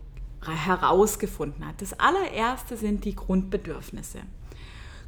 herausgefunden 0.46 1.68
hat. 1.68 1.82
Das 1.82 2.00
allererste 2.00 2.78
sind 2.78 3.06
die 3.06 3.16
Grundbedürfnisse. 3.16 4.20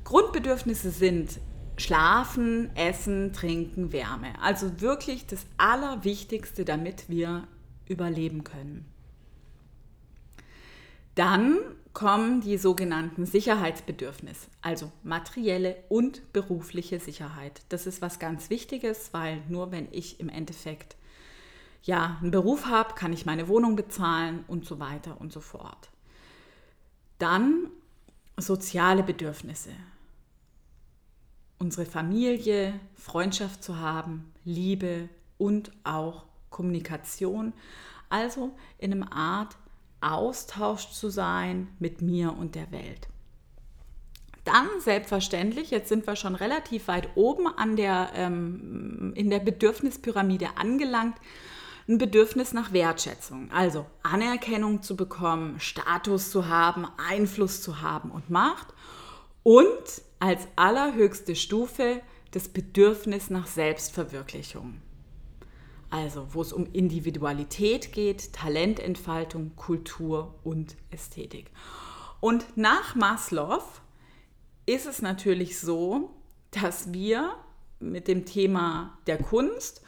Grundbedürfnisse 0.03 0.91
sind 0.91 1.39
Schlafen, 1.77 2.75
Essen, 2.75 3.33
Trinken, 3.33 3.91
Wärme. 3.91 4.33
Also 4.41 4.81
wirklich 4.81 5.25
das 5.25 5.45
Allerwichtigste, 5.57 6.65
damit 6.65 7.09
wir 7.09 7.47
überleben 7.87 8.43
können. 8.43 8.85
Dann 11.15 11.59
kommen 11.93 12.41
die 12.41 12.57
sogenannten 12.57 13.25
Sicherheitsbedürfnisse, 13.25 14.47
also 14.61 14.91
materielle 15.03 15.77
und 15.89 16.33
berufliche 16.33 16.99
Sicherheit. 16.99 17.61
Das 17.69 17.85
ist 17.85 18.01
was 18.01 18.17
ganz 18.17 18.49
Wichtiges, 18.49 19.09
weil 19.13 19.41
nur 19.47 19.71
wenn 19.71 19.87
ich 19.91 20.19
im 20.19 20.29
Endeffekt 20.29 20.95
ja 21.83 22.17
einen 22.19 22.31
Beruf 22.31 22.65
habe, 22.65 22.95
kann 22.95 23.13
ich 23.13 23.25
meine 23.25 23.47
Wohnung 23.47 23.75
bezahlen 23.75 24.43
und 24.47 24.65
so 24.65 24.79
weiter 24.79 25.21
und 25.21 25.31
so 25.31 25.39
fort. 25.39 25.91
Dann 27.19 27.67
soziale 28.37 29.03
Bedürfnisse. 29.03 29.69
Unsere 31.63 31.85
Familie, 31.85 32.77
Freundschaft 32.93 33.63
zu 33.63 33.79
haben, 33.79 34.33
Liebe 34.43 35.07
und 35.37 35.71
auch 35.85 36.25
Kommunikation. 36.49 37.53
Also 38.09 38.51
in 38.79 38.91
einem 38.91 39.03
Art 39.03 39.55
Austausch 40.01 40.89
zu 40.91 41.07
sein 41.07 41.69
mit 41.79 42.01
mir 42.01 42.35
und 42.37 42.55
der 42.55 42.69
Welt. 42.73 43.07
Dann 44.43 44.67
selbstverständlich, 44.79 45.71
jetzt 45.71 45.87
sind 45.87 46.05
wir 46.05 46.17
schon 46.17 46.35
relativ 46.35 46.89
weit 46.89 47.07
oben 47.15 47.47
an 47.47 47.77
der, 47.77 48.11
ähm, 48.13 49.13
in 49.15 49.29
der 49.29 49.39
Bedürfnispyramide 49.39 50.57
angelangt, 50.57 51.15
ein 51.87 51.97
Bedürfnis 51.97 52.51
nach 52.51 52.73
Wertschätzung, 52.73 53.49
also 53.53 53.85
Anerkennung 54.03 54.81
zu 54.81 54.97
bekommen, 54.97 55.61
Status 55.61 56.29
zu 56.29 56.49
haben, 56.49 56.87
Einfluss 56.97 57.61
zu 57.61 57.81
haben 57.81 58.11
und 58.11 58.29
Macht 58.29 58.73
und 59.43 60.01
als 60.19 60.47
allerhöchste 60.55 61.35
Stufe 61.35 62.01
das 62.31 62.47
Bedürfnis 62.47 63.29
nach 63.29 63.45
Selbstverwirklichung. 63.47 64.81
Also 65.89 66.27
wo 66.31 66.41
es 66.41 66.53
um 66.53 66.65
Individualität 66.73 67.91
geht, 67.91 68.33
Talententfaltung, 68.33 69.55
Kultur 69.55 70.33
und 70.43 70.75
Ästhetik. 70.89 71.51
Und 72.19 72.57
nach 72.57 72.95
Maslow 72.95 73.61
ist 74.65 74.87
es 74.87 75.01
natürlich 75.01 75.59
so, 75.59 76.09
dass 76.51 76.93
wir 76.93 77.35
mit 77.79 78.07
dem 78.07 78.25
Thema 78.25 78.97
der 79.05 79.17
Kunst 79.17 79.81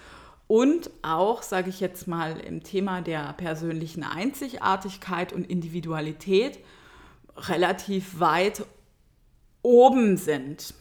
und 0.47 0.91
auch, 1.01 1.41
sage 1.41 1.69
ich 1.69 1.79
jetzt 1.79 2.07
mal, 2.07 2.39
im 2.39 2.61
Thema 2.61 3.01
der 3.01 3.33
persönlichen 3.33 4.03
Einzigartigkeit 4.03 5.33
und 5.33 5.49
Individualität 5.49 6.59
relativ 7.35 8.19
weit 8.19 8.65
oben 9.65 10.15
sind. 10.15 10.75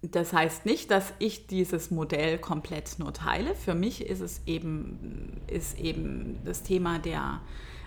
Das 0.00 0.32
heißt 0.32 0.66
nicht, 0.66 0.90
dass 0.90 1.12
ich 1.20 1.46
dieses 1.46 1.90
Modell 1.90 2.38
komplett 2.38 2.98
nur 2.98 3.12
teile. 3.12 3.54
Für 3.54 3.74
mich 3.74 4.04
ist 4.04 4.20
es 4.20 4.40
eben, 4.46 5.40
ist 5.46 5.78
eben 5.78 6.40
das 6.44 6.64
Thema 6.64 6.98
der 6.98 7.40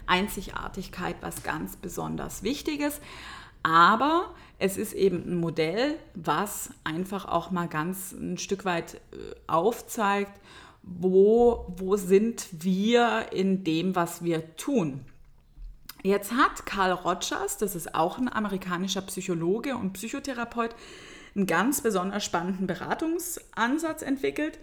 Einzigartigkeit 0.05 1.17
was 1.21 1.43
ganz 1.43 1.75
besonders 1.75 2.43
Wichtiges. 2.43 3.01
Aber 3.63 4.35
es 4.59 4.77
ist 4.77 4.93
eben 4.93 5.23
ein 5.27 5.39
Modell, 5.39 5.95
was 6.13 6.69
einfach 6.83 7.25
auch 7.25 7.49
mal 7.49 7.67
ganz 7.67 8.11
ein 8.11 8.37
Stück 8.37 8.63
weit 8.63 8.93
äh, 8.93 9.17
aufzeigt, 9.47 10.39
wo, 10.83 11.73
wo 11.75 11.97
sind 11.97 12.47
wir 12.51 13.29
in 13.31 13.63
dem, 13.63 13.95
was 13.95 14.23
wir 14.23 14.55
tun. 14.55 15.01
Jetzt 16.05 16.33
hat 16.33 16.67
Carl 16.67 16.91
Rogers, 16.91 17.57
das 17.57 17.73
ist 17.73 17.95
auch 17.95 18.19
ein 18.19 18.31
amerikanischer 18.31 19.01
Psychologe 19.01 19.75
und 19.75 19.93
Psychotherapeut, 19.93 20.75
einen 21.35 21.47
ganz 21.47 21.81
besonders 21.81 22.23
spannenden 22.23 22.67
Beratungsansatz 22.67 24.03
entwickelt, 24.03 24.59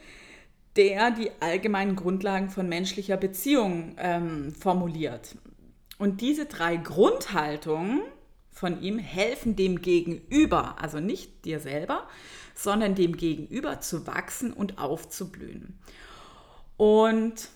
der 0.76 1.11
die 1.11 1.32
allgemeinen 1.40 1.96
Grundlagen 1.96 2.49
von 2.49 2.68
menschlicher 2.68 3.16
Beziehung 3.16 3.96
ähm, 3.99 4.54
formuliert. 4.54 5.34
Und 5.99 6.20
diese 6.20 6.46
drei 6.46 6.76
Grundhaltungen 6.76 8.02
von 8.52 8.80
ihm 8.80 9.00
helfen 9.00 9.56
dem 9.56 9.82
Gegenüber, 9.82 10.76
also 10.80 11.00
nicht 11.00 11.44
dir 11.44 11.58
selber, 11.58 12.06
sondern 12.54 12.94
dem 12.94 13.16
Gegenüber 13.16 13.80
zu 13.80 14.06
wachsen 14.06 14.52
und 14.52 14.78
aufzublühen. 14.78 15.76
Und 16.76 17.49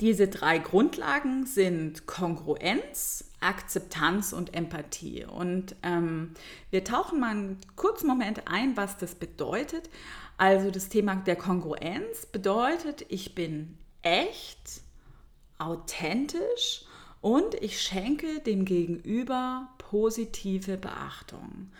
diese 0.00 0.28
drei 0.28 0.58
Grundlagen 0.58 1.46
sind 1.46 2.06
Kongruenz, 2.06 3.24
Akzeptanz 3.40 4.32
und 4.32 4.54
Empathie. 4.54 5.24
Und 5.24 5.74
ähm, 5.82 6.34
wir 6.70 6.84
tauchen 6.84 7.20
mal 7.20 7.30
einen 7.30 7.58
kurzen 7.76 8.06
Moment 8.06 8.42
ein, 8.46 8.76
was 8.76 8.96
das 8.96 9.14
bedeutet. 9.14 9.90
Also 10.36 10.70
das 10.70 10.88
Thema 10.88 11.16
der 11.16 11.36
Kongruenz 11.36 12.26
bedeutet, 12.26 13.04
ich 13.08 13.34
bin 13.34 13.76
echt, 14.02 14.82
authentisch 15.58 16.84
und 17.20 17.54
ich 17.54 17.80
schenke 17.80 18.40
dem 18.40 18.64
Gegenüber 18.64 19.68
positive 19.78 20.76
Beachtung. 20.76 21.70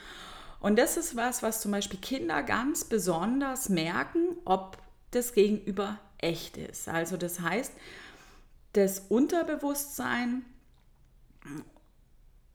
Und 0.60 0.78
das 0.78 0.96
ist 0.96 1.16
was, 1.16 1.42
was 1.42 1.60
zum 1.60 1.72
Beispiel 1.72 1.98
Kinder 1.98 2.44
ganz 2.44 2.84
besonders 2.84 3.68
merken, 3.68 4.36
ob 4.44 4.78
das 5.10 5.32
Gegenüber 5.32 5.98
echt 6.22 6.56
ist. 6.56 6.88
Also 6.88 7.16
das 7.16 7.40
heißt, 7.40 7.72
das 8.72 9.00
Unterbewusstsein 9.00 10.44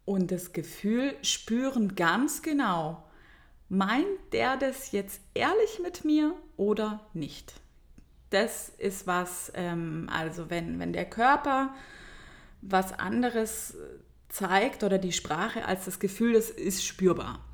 und 0.06 0.32
das 0.32 0.54
Gefühl 0.54 1.16
spüren 1.22 1.96
ganz 1.96 2.42
genau, 2.42 3.04
meint 3.70 4.08
der 4.32 4.58
das 4.58 4.92
jetzt 4.92 5.22
ehrlich 5.34 5.80
mit 5.84 6.06
mir 6.06 6.34
oder 6.56 7.06
nicht? 7.14 7.54
Das 8.30 8.70
ist 8.70 9.08
was, 9.08 9.52
ähm, 9.56 10.10
also 10.12 10.50
wenn, 10.50 10.80
wenn 10.80 10.94
der 10.94 11.06
Körper 11.06 11.74
was 12.62 12.94
anderes 12.94 13.76
zeigt 14.30 14.84
oder 14.84 14.98
die 14.98 15.14
Sprache 15.14 15.66
als 15.66 15.86
das 15.86 16.00
Gefühl, 16.00 16.34
das 16.34 16.50
ist 16.50 16.86
spürbar. 16.86 17.47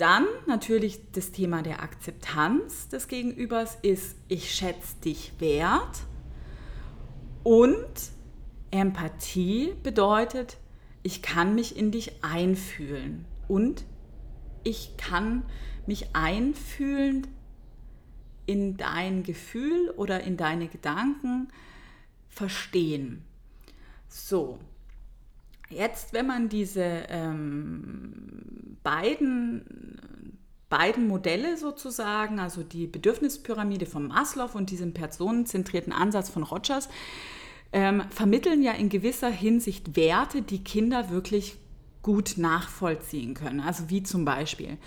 Dann 0.00 0.24
natürlich 0.46 0.98
das 1.12 1.30
Thema 1.30 1.62
der 1.62 1.82
Akzeptanz 1.82 2.88
des 2.88 3.06
Gegenübers 3.06 3.76
ist, 3.82 4.16
ich 4.28 4.50
schätze 4.50 4.96
dich 5.04 5.34
wert. 5.40 6.04
Und 7.42 7.84
Empathie 8.70 9.74
bedeutet, 9.82 10.56
ich 11.02 11.20
kann 11.20 11.54
mich 11.54 11.76
in 11.76 11.90
dich 11.90 12.24
einfühlen 12.24 13.26
und 13.46 13.84
ich 14.64 14.96
kann 14.96 15.42
mich 15.84 16.16
einfühlen 16.16 17.26
in 18.46 18.78
dein 18.78 19.22
Gefühl 19.22 19.90
oder 19.98 20.22
in 20.22 20.38
deine 20.38 20.68
Gedanken 20.68 21.48
verstehen. 22.30 23.22
So, 24.08 24.60
jetzt, 25.70 26.12
wenn 26.12 26.26
man 26.26 26.48
diese 26.48 26.82
ähm, 27.08 28.76
beiden, 28.82 30.38
beiden 30.68 31.08
Modelle 31.08 31.56
sozusagen, 31.56 32.38
also 32.38 32.62
die 32.62 32.86
Bedürfnispyramide 32.86 33.86
von 33.86 34.08
Maslow 34.08 34.50
und 34.54 34.70
diesen 34.70 34.94
personenzentrierten 34.94 35.92
Ansatz 35.92 36.28
von 36.28 36.42
Rogers, 36.42 36.88
ähm, 37.72 38.02
vermitteln 38.10 38.62
ja 38.62 38.72
in 38.72 38.88
gewisser 38.88 39.30
Hinsicht 39.30 39.96
Werte, 39.96 40.42
die 40.42 40.62
Kinder 40.62 41.10
wirklich 41.10 41.56
gut 42.02 42.34
nachvollziehen 42.36 43.34
können. 43.34 43.60
Also 43.60 43.90
wie 43.90 44.02
zum 44.02 44.24
Beispiel, 44.24 44.78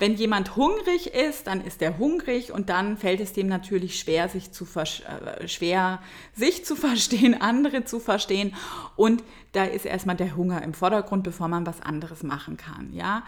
wenn 0.00 0.14
jemand 0.14 0.56
hungrig 0.56 1.14
ist, 1.14 1.46
dann 1.46 1.60
ist 1.60 1.82
er 1.82 1.98
hungrig 1.98 2.52
und 2.52 2.70
dann 2.70 2.96
fällt 2.96 3.20
es 3.20 3.34
dem 3.34 3.46
natürlich 3.46 4.00
schwer, 4.00 4.28
sich 4.28 4.50
zu, 4.50 4.66
äh, 4.74 5.46
schwer, 5.46 6.00
sich 6.34 6.64
zu 6.64 6.74
verstehen, 6.88 7.40
andere 7.40 7.84
zu 7.84 8.00
verstehen. 8.00 8.54
Und 8.96 9.22
da 9.52 9.64
ist 9.64 9.84
erstmal 9.84 10.16
der 10.16 10.36
Hunger 10.36 10.62
im 10.62 10.74
Vordergrund, 10.74 11.22
bevor 11.22 11.48
man 11.48 11.66
was 11.66 11.82
anderes 11.82 12.22
machen 12.22 12.56
kann. 12.56 12.92
Ja? 12.94 13.24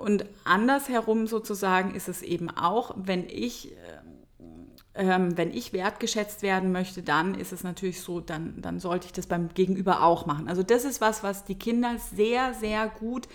Und 0.00 0.26
andersherum 0.44 1.26
sozusagen 1.26 1.94
ist 1.94 2.08
es 2.08 2.22
eben 2.22 2.50
auch, 2.50 2.94
wenn 2.96 3.28
ich 3.28 3.70
äh, 3.72 3.76
ähm, 4.94 5.38
wenn 5.38 5.54
ich 5.54 5.72
wertgeschätzt 5.72 6.42
werden 6.42 6.70
möchte, 6.70 7.02
dann 7.02 7.34
ist 7.34 7.52
es 7.52 7.64
natürlich 7.64 8.02
so, 8.02 8.20
dann, 8.20 8.60
dann 8.60 8.78
sollte 8.78 9.06
ich 9.06 9.12
das 9.12 9.26
beim 9.26 9.48
Gegenüber 9.54 10.02
auch 10.02 10.26
machen. 10.26 10.48
Also 10.48 10.62
das 10.62 10.84
ist 10.84 11.00
was, 11.00 11.22
was 11.22 11.44
die 11.44 11.54
Kinder 11.54 11.96
sehr, 12.14 12.52
sehr 12.52 12.88
gut 12.88 13.26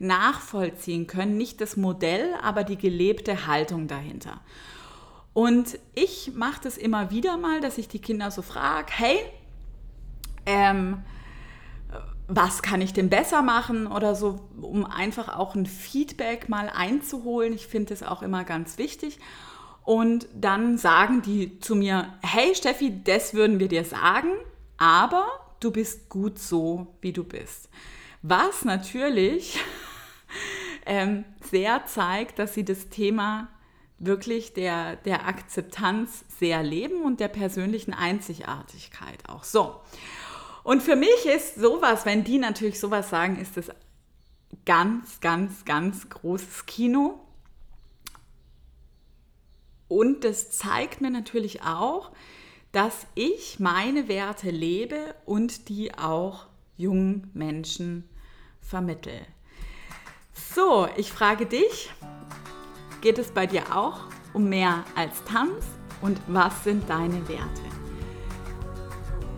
nachvollziehen 0.00 1.06
können. 1.06 1.36
Nicht 1.36 1.60
das 1.60 1.76
Modell, 1.76 2.34
aber 2.42 2.64
die 2.64 2.76
gelebte 2.76 3.46
Haltung 3.46 3.86
dahinter. 3.86 4.40
Und 5.32 5.78
ich 5.94 6.32
mache 6.34 6.60
das 6.64 6.76
immer 6.76 7.10
wieder 7.10 7.36
mal, 7.36 7.60
dass 7.60 7.78
ich 7.78 7.86
die 7.86 8.00
Kinder 8.00 8.30
so 8.30 8.42
frage, 8.42 8.92
hey, 8.96 9.18
ähm, 10.46 11.02
was 12.26 12.62
kann 12.62 12.80
ich 12.80 12.92
denn 12.92 13.10
besser 13.10 13.42
machen 13.42 13.86
oder 13.86 14.14
so, 14.14 14.40
um 14.60 14.84
einfach 14.84 15.36
auch 15.36 15.54
ein 15.54 15.66
Feedback 15.66 16.48
mal 16.48 16.70
einzuholen. 16.72 17.52
Ich 17.52 17.66
finde 17.66 17.90
das 17.90 18.02
auch 18.02 18.22
immer 18.22 18.44
ganz 18.44 18.78
wichtig. 18.78 19.18
Und 19.84 20.28
dann 20.34 20.78
sagen 20.78 21.22
die 21.22 21.58
zu 21.58 21.74
mir, 21.74 22.12
hey 22.22 22.54
Steffi, 22.54 23.02
das 23.02 23.34
würden 23.34 23.58
wir 23.58 23.68
dir 23.68 23.84
sagen, 23.84 24.30
aber 24.76 25.26
du 25.58 25.72
bist 25.72 26.08
gut 26.08 26.38
so, 26.38 26.86
wie 27.00 27.12
du 27.12 27.24
bist. 27.24 27.68
Was 28.22 28.64
natürlich 28.64 29.58
ähm, 30.86 31.24
sehr 31.50 31.86
zeigt, 31.86 32.38
dass 32.38 32.54
sie 32.54 32.64
das 32.64 32.88
Thema 32.88 33.48
wirklich 33.98 34.54
der, 34.54 34.96
der 34.96 35.26
Akzeptanz 35.26 36.24
sehr 36.38 36.62
leben 36.62 37.02
und 37.02 37.20
der 37.20 37.28
persönlichen 37.28 37.92
Einzigartigkeit 37.92 39.28
auch. 39.28 39.44
So. 39.44 39.80
Und 40.62 40.82
für 40.82 40.96
mich 40.96 41.26
ist 41.26 41.56
sowas, 41.56 42.06
wenn 42.06 42.24
die 42.24 42.38
natürlich 42.38 42.80
sowas 42.80 43.10
sagen, 43.10 43.38
ist 43.38 43.56
das 43.56 43.70
ganz, 44.64 45.20
ganz, 45.20 45.64
ganz 45.64 46.08
großes 46.08 46.66
Kino. 46.66 47.20
Und 49.88 50.24
das 50.24 50.50
zeigt 50.50 51.00
mir 51.00 51.10
natürlich 51.10 51.62
auch, 51.62 52.12
dass 52.72 53.06
ich 53.14 53.58
meine 53.58 54.08
Werte 54.08 54.50
lebe 54.50 55.14
und 55.26 55.68
die 55.68 55.94
auch 55.98 56.46
jungen 56.76 57.30
Menschen 57.34 58.08
vermittle. 58.60 59.26
So, 60.32 60.88
ich 60.96 61.12
frage 61.12 61.46
dich, 61.46 61.90
geht 63.00 63.18
es 63.18 63.30
bei 63.30 63.46
dir 63.46 63.74
auch 63.74 64.00
um 64.32 64.48
mehr 64.48 64.84
als 64.94 65.24
Tanz 65.24 65.64
und 66.00 66.20
was 66.28 66.64
sind 66.64 66.88
deine 66.88 67.28
Werte? 67.28 67.62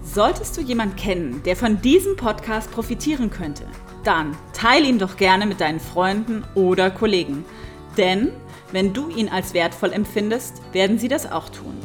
Solltest 0.02 0.57
du 0.57 0.61
jemanden 0.61 0.96
kennen, 0.96 1.42
der 1.44 1.57
von 1.57 1.81
diesem 1.81 2.16
Podcast 2.16 2.70
profitieren 2.70 3.31
könnte, 3.31 3.66
dann 4.05 4.37
teile 4.52 4.87
ihn 4.87 4.98
doch 4.98 5.16
gerne 5.16 5.46
mit 5.46 5.61
deinen 5.61 5.81
Freunden 5.81 6.44
oder 6.55 6.90
Kollegen. 6.90 7.44
Denn 7.96 8.33
wenn 8.72 8.92
du 8.92 9.09
ihn 9.09 9.28
als 9.28 9.55
wertvoll 9.55 9.92
empfindest, 9.92 10.61
werden 10.72 10.98
sie 10.98 11.09
das 11.09 11.31
auch 11.31 11.48
tun. 11.48 11.76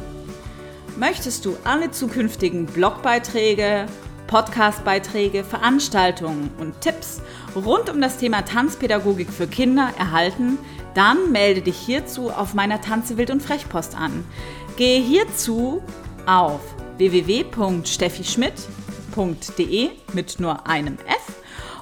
Möchtest 0.97 1.45
du 1.45 1.55
alle 1.63 1.91
zukünftigen 1.91 2.65
Blogbeiträge, 2.65 3.85
Podcastbeiträge, 4.27 5.43
Veranstaltungen 5.43 6.51
und 6.59 6.79
Tipps 6.81 7.23
rund 7.55 7.89
um 7.89 7.99
das 8.01 8.17
Thema 8.17 8.43
Tanzpädagogik 8.43 9.31
für 9.31 9.47
Kinder 9.47 9.91
erhalten, 9.97 10.59
dann 10.93 11.31
melde 11.31 11.61
dich 11.61 11.77
hierzu 11.77 12.29
auf 12.29 12.53
meiner 12.53 12.81
Tanze 12.81 13.17
wild 13.17 13.31
und 13.31 13.41
Frechpost 13.41 13.95
an. 13.95 14.25
Gehe 14.75 15.01
hierzu 15.01 15.81
auf 16.25 16.59
www.steffischmidt.de 16.97 19.89
mit 20.13 20.39
nur 20.39 20.67
einem 20.67 20.97
F 21.07 21.35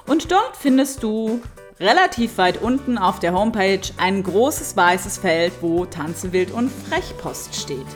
und 0.06 0.30
dort 0.30 0.56
findest 0.56 1.02
du 1.02 1.40
relativ 1.80 2.38
weit 2.38 2.62
unten 2.62 2.96
auf 2.96 3.18
der 3.18 3.34
Homepage 3.34 3.80
ein 3.98 4.22
großes 4.22 4.76
weißes 4.76 5.18
Feld, 5.18 5.52
wo 5.60 5.84
Tanze 5.84 6.32
wild 6.32 6.50
und 6.50 6.70
Frechpost 6.70 7.54
steht. 7.54 7.86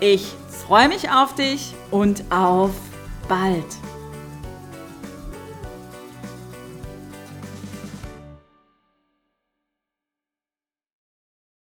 Ich 0.00 0.34
freue 0.66 0.88
mich 0.88 1.10
auf 1.10 1.34
dich 1.34 1.74
und 1.90 2.24
auf 2.30 2.72
bald. 3.32 3.91